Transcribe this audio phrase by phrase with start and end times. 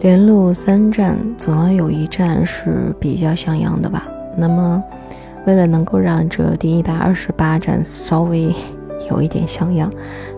[0.00, 4.06] 连路三站，总要有一站是比较像样的吧？
[4.36, 4.82] 那么，
[5.46, 8.54] 为了能够让这第一百二十八站稍微
[9.10, 9.90] 有一点像样，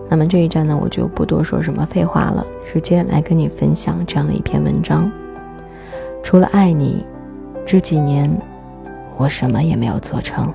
[0.09, 5.11] 那么这一站呢，我就不多说什么废话了，直接来跟你分享这样的一篇文章。
[6.22, 7.04] 除了爱你，
[7.66, 8.30] 这几年
[9.16, 10.50] 我什么也没有做成。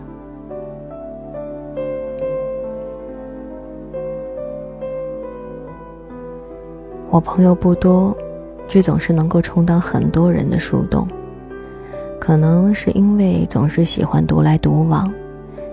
[7.10, 8.18] 我朋友不多。
[8.67, 11.07] 却总是能够充当很多人的树洞。
[12.19, 15.11] 可能是因为总是喜欢独来独往，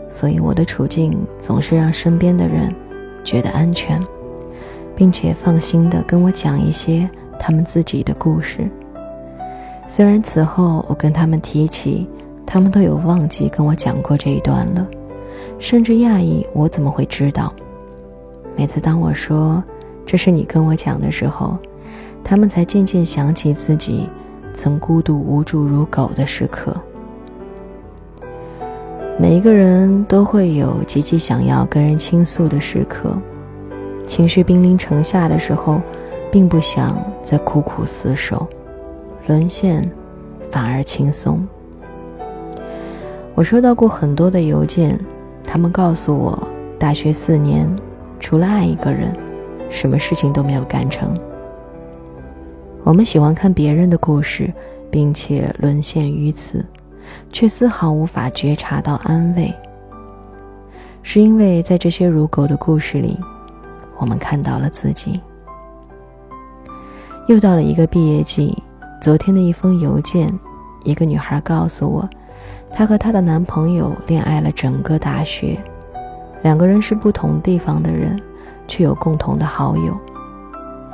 [0.08, 2.74] 所以我的处境总是让身边的人
[3.22, 4.02] 觉得安全，
[4.96, 7.08] 并且放心的跟我讲一些
[7.38, 8.68] 他们自己的故事。
[9.86, 12.08] 虽然此后我跟他们提起，
[12.44, 14.84] 他们都有忘记跟我讲过这一段了，
[15.58, 17.52] 甚至讶异我怎么会知道。
[18.56, 19.62] 每次当我说
[20.04, 21.56] 这是你跟我讲的时候，
[22.22, 24.08] 他们才渐渐想起自己
[24.54, 26.74] 曾孤独无助如狗的时刻。
[29.18, 33.14] 每一个人都会有极其想要跟人倾诉的时刻，
[34.06, 35.80] 情绪兵临城下的时候，
[36.32, 38.46] 并不想再苦苦厮守，
[39.26, 39.86] 沦陷
[40.50, 41.46] 反而轻松。
[43.34, 44.98] 我收到过很多的邮件，
[45.44, 46.48] 他们告诉我，
[46.78, 47.68] 大学四年
[48.18, 49.14] 除了爱一个人，
[49.68, 51.14] 什么事情都没有干成。
[52.82, 54.52] 我们喜欢看别人的故事，
[54.90, 56.64] 并且沦陷于此，
[57.30, 59.54] 却丝毫无法觉察到安慰。
[61.02, 63.18] 是因为在这些如狗的故事里，
[63.98, 65.20] 我们看到了自己。
[67.26, 68.60] 又到了一个毕业季，
[69.00, 70.36] 昨天的一封邮件，
[70.82, 72.08] 一个女孩告诉我，
[72.72, 75.56] 她和她的男朋友恋爱了整个大学，
[76.42, 78.20] 两个人是不同地方的人，
[78.66, 79.96] 却有共同的好友，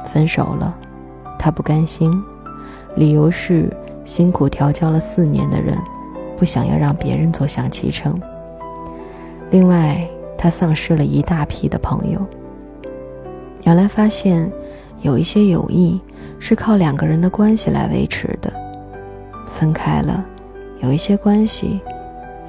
[0.05, 0.77] 分手了。
[1.39, 2.23] 他不甘心，
[2.97, 3.71] 理由是
[4.05, 5.77] 辛苦调教了四年的人，
[6.37, 8.21] 不想要让别人坐享其成。
[9.51, 10.01] 另外，
[10.37, 12.21] 他丧失了一大批的朋友。
[13.63, 14.51] 原来发现，
[15.03, 16.01] 有一些友谊
[16.39, 18.53] 是靠两个人的关系来维持的，
[19.47, 20.25] 分开了，
[20.81, 21.81] 有一些关系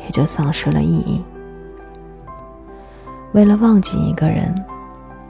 [0.04, 1.22] 也就丧失了意义。
[3.34, 4.54] 为了忘记一个人，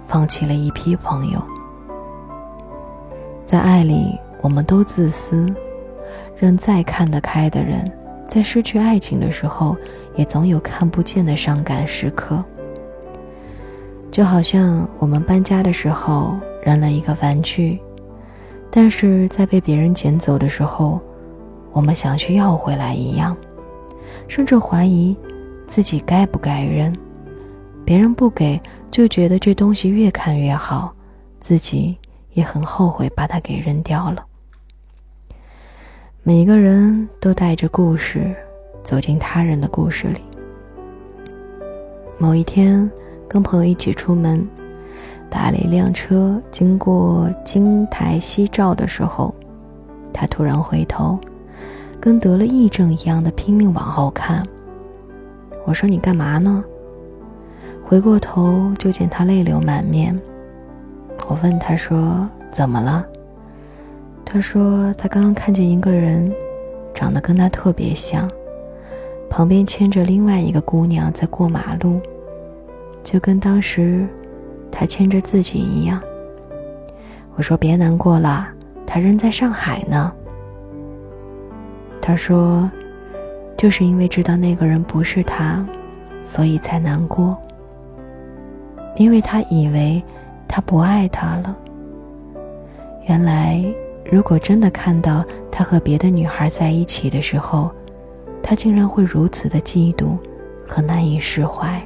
[0.08, 1.42] 放弃了一批朋友。
[3.48, 5.48] 在爱里，我们都自私，
[6.38, 7.90] 让再看得开的人，
[8.28, 9.74] 在失去爱情的时候，
[10.18, 12.44] 也总有看不见的伤感时刻。
[14.12, 17.80] 就好像我们搬家的时候扔了一个玩具，
[18.70, 21.00] 但是在被别人捡走的时候，
[21.72, 23.34] 我们想去要回来一样，
[24.28, 25.16] 甚至怀疑
[25.68, 26.94] 自己该不该扔。
[27.86, 30.94] 别人不给，就觉得这东西越看越好，
[31.40, 31.98] 自己。
[32.38, 34.24] 也很后悔把它给扔掉了。
[36.22, 38.32] 每个人都带着故事
[38.84, 40.22] 走进他人的故事里。
[42.20, 42.88] 某一天，
[43.28, 44.48] 跟朋友一起出门，
[45.32, 49.34] 打了一辆车，经过金台夕照的时候，
[50.14, 51.18] 他突然回头，
[52.00, 54.46] 跟得了癔症一样的拼命往后看。
[55.66, 56.64] 我说：“你干嘛呢？”
[57.84, 60.16] 回过头就见他泪流满面。
[61.30, 63.06] 我问他说：“怎么了？”
[64.24, 66.34] 他说：“他刚刚看见一个人，
[66.94, 68.30] 长得跟他特别像，
[69.30, 72.00] 旁边牵着另外一个姑娘在过马路，
[73.04, 74.08] 就跟当时
[74.72, 76.02] 他牵着自己一样。”
[77.36, 78.48] 我说：“别难过了，
[78.86, 80.12] 他人在上海呢。”
[82.02, 82.72] 他说
[83.58, 85.64] ：“就是因为知道那个人不是他，
[86.22, 87.38] 所以才难过，
[88.96, 90.02] 因为他以为。”
[90.58, 91.56] 他不爱她了。
[93.08, 93.64] 原来，
[94.12, 97.70] 如果真的看到他和别的女孩在一起的时候，
[98.42, 100.18] 他竟然会如此的嫉妒
[100.66, 101.80] 和难以释怀。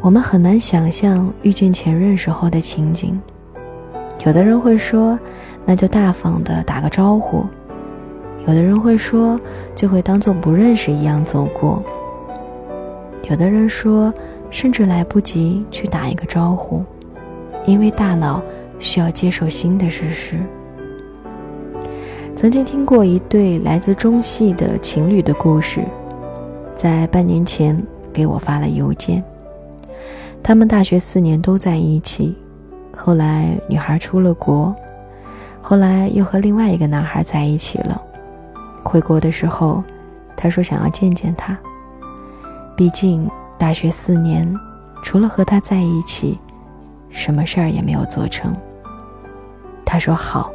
[0.00, 3.20] 我们很难想象遇见前任时候的情景。
[4.24, 5.18] 有的人会说，
[5.66, 7.44] 那就大方的打个招呼；
[8.46, 9.38] 有的人会说，
[9.74, 11.82] 就会当做不认识一样走过；
[13.28, 14.10] 有的人说。
[14.50, 16.82] 甚至来不及去打一个招呼，
[17.66, 18.40] 因为大脑
[18.78, 20.38] 需要接受新的事实。
[22.34, 25.82] 曾经听过一对来自中戏的情侣的故事，
[26.76, 27.80] 在半年前
[28.12, 29.22] 给我发了邮件。
[30.42, 32.36] 他们大学四年都在一起，
[32.96, 34.74] 后来女孩出了国，
[35.60, 38.00] 后来又和另外一个男孩在一起了。
[38.84, 39.82] 回国的时候，
[40.36, 41.58] 他说想要见见他，
[42.76, 43.28] 毕竟。
[43.58, 44.54] 大学四年，
[45.02, 46.38] 除了和他在一起，
[47.10, 48.54] 什么事儿也没有做成。
[49.84, 50.50] 他说好。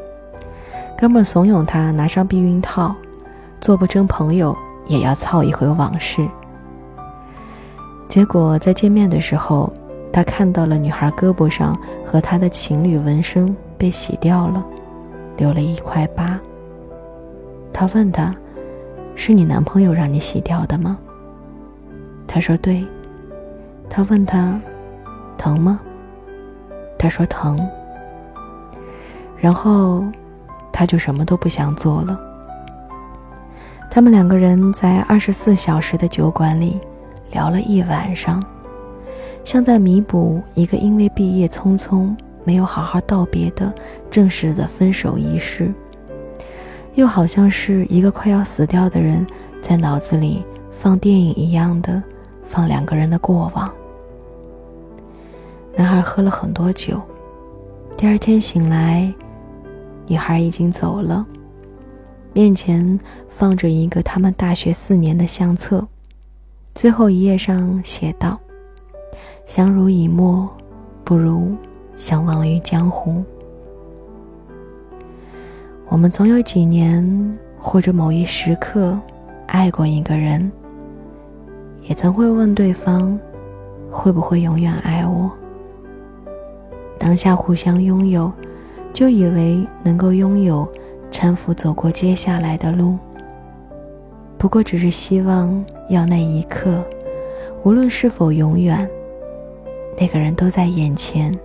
[0.97, 2.95] 哥们怂恿他拿上避孕套，
[3.59, 4.55] 做不成朋友
[4.87, 6.25] 也要操一回往事。
[8.07, 9.73] 结果在见面的时候，
[10.13, 14.63] 他看到了女孩胳膊上和他的情侣纹身被洗掉了，
[15.35, 16.39] 留了一块疤。
[17.73, 18.33] 他问他
[19.13, 20.97] ：“是你男朋友让你洗掉的吗？”
[22.33, 22.83] 他说：“对。”
[23.87, 24.59] 他问他
[25.37, 25.79] ：“疼吗？”
[26.97, 27.59] 他说：“疼。”
[29.39, 30.03] 然后。
[30.75, 32.19] 他就什么都不想做了。
[33.91, 36.79] 他们两个人在二十四小时的酒馆里
[37.31, 38.43] 聊了一晚上，
[39.43, 42.11] 像在弥补一个因为毕业匆匆
[42.43, 43.71] 没有好好道别的
[44.09, 45.71] 正式的分手仪式，
[46.95, 49.23] 又好像是一个快要死掉的人
[49.61, 52.01] 在脑子里放电影一样的
[52.53, 53.73] 放两个人的过往。
[55.75, 57.01] 男孩喝了很多酒，
[57.97, 59.11] 第二天醒来。
[60.05, 61.25] 女孩已经走了，
[62.31, 65.83] 面前放着一个他们大学四年的相册，
[66.75, 68.37] 最后一页上写道
[69.47, 70.47] ：“相濡以沫，
[71.03, 71.55] 不如
[71.95, 73.23] 相忘于江湖。”
[75.89, 78.99] 我们总有几年或者某一时刻
[79.47, 80.51] 爱过一个人，
[81.83, 83.19] 也曾会问对方
[83.91, 85.31] ：“会不会永远爱我？”
[86.99, 88.31] 当下互相拥有。
[88.93, 90.71] 就以为能够拥有
[91.11, 92.95] 搀扶走过接下来的路，
[94.37, 96.83] 不过只是希望要那一刻，
[97.63, 98.87] 无论是否永远，
[99.99, 101.35] 那个人都在眼前，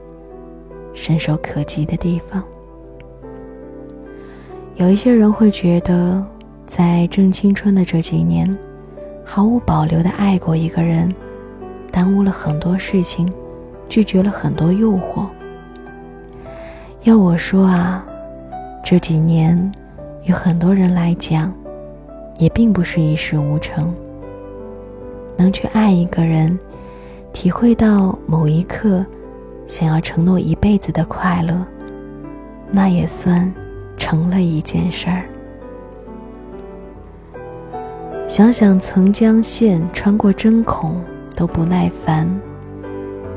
[0.93, 2.45] 伸手可及的地方。
[4.77, 6.23] 有一些人会觉得，
[6.67, 8.55] 在正青春的这几年，
[9.31, 11.15] 毫无保留的爱过一个人，
[11.93, 13.31] 耽误了很多事情，
[13.87, 15.27] 拒绝了很多诱惑。
[17.03, 18.07] 要我说啊，
[18.83, 19.71] 这几年，
[20.25, 21.53] 与很多人来讲，
[22.39, 23.95] 也并不是一事无成。
[25.37, 26.59] 能去爱一个人，
[27.35, 29.05] 体会到某一刻
[29.67, 31.63] 想要承诺一辈子的快乐，
[32.73, 33.53] 那也算
[33.99, 35.29] 成了一件事儿。
[38.29, 41.03] 想想曾将线穿过针孔
[41.35, 42.29] 都不耐烦，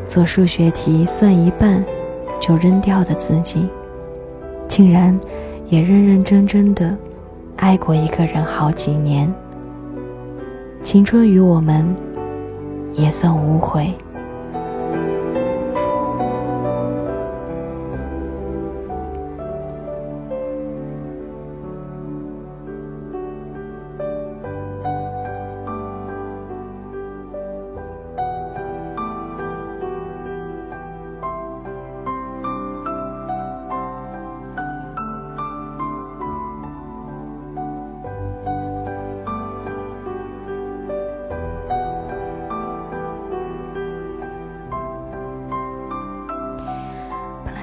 [0.05, 1.83] 做数学题算一半。
[2.41, 3.69] 就扔掉的自己，
[4.67, 5.15] 竟然
[5.67, 6.97] 也认认真真的
[7.57, 9.31] 爱过一个人好几年。
[10.81, 11.85] 青春与我们，
[12.93, 13.93] 也算无悔。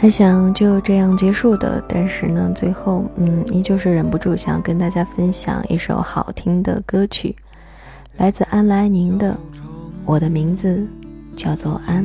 [0.00, 7.34] 还想就这样结束的，但是呢，最后嗯，依旧是忍不住想跟大家分享一首好听的歌曲，
[8.16, 9.32] 来自安来宁的
[10.04, 10.86] 《我的名字
[11.36, 12.04] 叫做安》。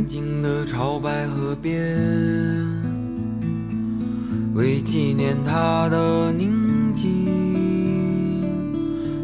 [4.56, 7.06] 为纪念他的宁静，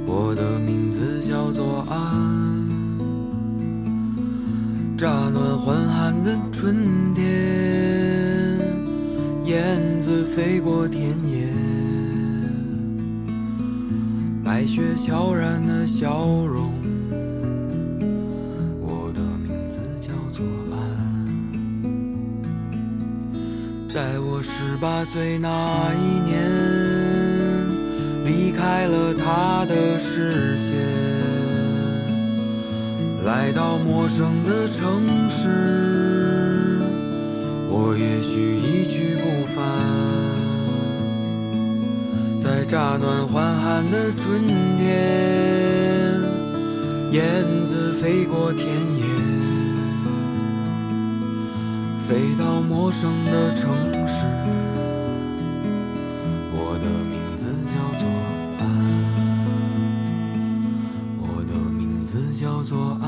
[0.05, 1.97] 我的名字叫做安。
[4.95, 6.75] 乍暖还寒的春
[7.15, 8.28] 天。
[9.49, 11.47] 燕子飞过田野，
[14.45, 16.71] 白雪悄然的笑容。
[18.79, 20.77] 我的名字叫做安。
[23.87, 26.47] 在我十八岁那一年，
[28.23, 30.77] 离开了他的视线，
[33.25, 36.77] 来到陌生的城市。
[37.71, 39.38] 我也许一去不
[42.69, 44.45] 乍暖还寒的春
[44.77, 46.21] 天，
[47.11, 49.03] 燕子飞过田野，
[52.07, 53.71] 飞到陌生的城
[54.07, 54.23] 市。
[56.53, 58.07] 我的名字叫做
[58.59, 58.61] 安，
[61.23, 62.98] 我的名字叫做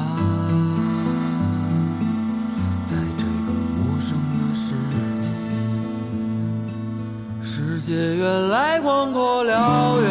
[7.92, 10.10] 界原来广阔辽远，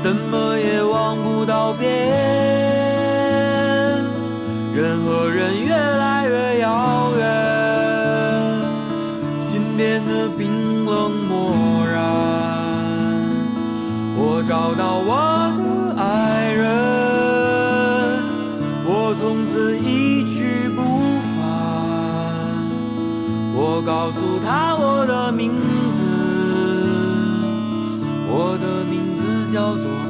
[0.00, 1.88] 怎么也望不到边。
[4.74, 7.24] 人和人越来越遥远，
[9.40, 12.02] 心变得冰冷漠然。
[14.16, 15.62] 我找到我的
[16.02, 16.66] 爱人，
[18.84, 19.99] 我从此一。
[23.82, 25.50] 告诉他我的名
[25.92, 26.02] 字，
[28.28, 30.09] 我的名字叫做。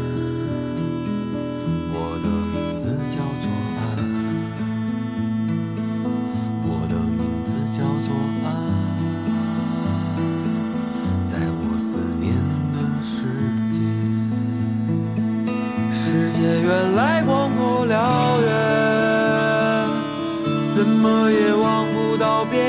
[20.81, 22.59] 怎么也望不到边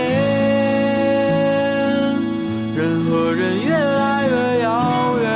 [2.75, 5.31] 人和人越来越遥远。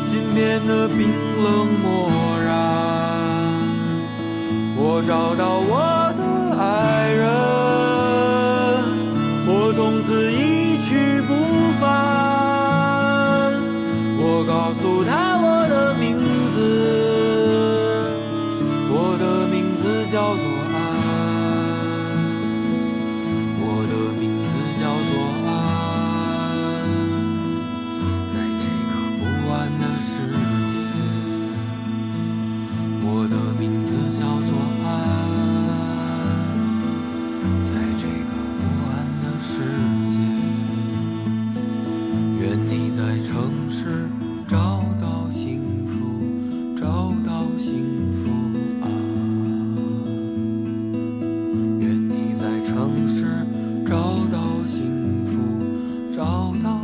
[0.00, 1.12] 心变得冰
[1.44, 2.56] 冷漠然
[4.74, 6.01] 我找到我。
[56.22, 56.81] 找到